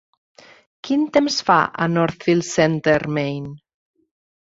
Quin 0.87 1.03
temps 1.17 1.35
fa 1.49 1.57
a 1.85 1.87
Northfield 1.97 2.47
Center 2.47 2.97
Maine 3.19 3.53